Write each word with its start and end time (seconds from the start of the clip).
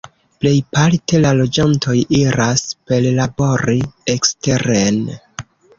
Plejparte 0.43 1.19
la 1.25 1.33
loĝantoj 1.41 1.95
iras 2.21 2.65
perlabori 2.89 3.79
eksteren. 4.19 5.03